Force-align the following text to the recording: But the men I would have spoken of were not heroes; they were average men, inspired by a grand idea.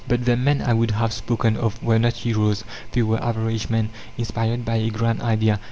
But 0.07 0.25
the 0.25 0.35
men 0.35 0.63
I 0.63 0.73
would 0.73 0.89
have 0.89 1.13
spoken 1.13 1.55
of 1.55 1.83
were 1.83 1.99
not 1.99 2.13
heroes; 2.13 2.63
they 2.91 3.03
were 3.03 3.23
average 3.23 3.69
men, 3.69 3.91
inspired 4.17 4.65
by 4.65 4.77
a 4.77 4.89
grand 4.89 5.21
idea. 5.21 5.59